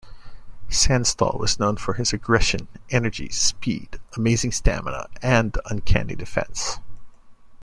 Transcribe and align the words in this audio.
Sanstol 0.71 1.37
was 1.37 1.59
known 1.59 1.77
for 1.77 1.93
his 1.93 2.11
aggression, 2.11 2.67
energy, 2.89 3.29
speed, 3.29 3.99
amazing 4.17 4.51
stamina 4.51 5.07
and 5.21 5.55
uncanny 5.69 6.15
defense. 6.15 6.79